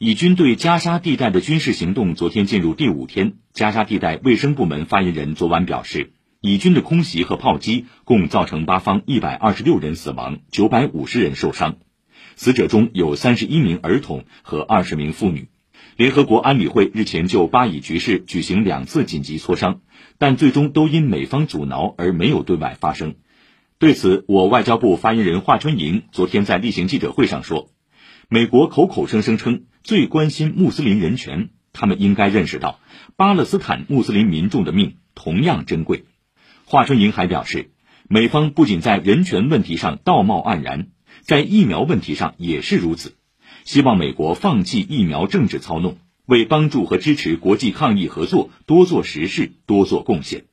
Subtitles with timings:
[0.00, 11.78] 以军对加沙地带的军事行动昨天进入第五天，加沙地带卫生部门发言人昨晚表示，以军的空袭和炮击共造成巴方一百二十六人死亡，九百五十人受伤，
[12.36, 15.48] 死者中有三十一名儿童和二十名妇女。
[15.96, 19.80] 联合国安理会日前就巴以局势举行两次紧急磋商，
[20.16, 23.16] 但最终都因美方阻挠而没有对外发声。
[23.80, 27.70] 对此，我外交部发言人华春莹昨天在例行记者会上说
[28.30, 32.78] ：“美国口口声声称最关心穆斯林人权，他们应该认识到，
[33.16, 36.04] 巴勒斯坦穆斯林民众的命同样珍贵。”
[36.66, 37.70] 华春莹还表示，
[38.06, 40.88] 美方不仅在人权问题上道貌岸然，
[41.22, 43.14] 在疫苗问题上也是如此。
[43.64, 50.44] 希望美国放弃疫苗政治操弄，为帮助和支持国际抗疫合作多做实事、多做贡献。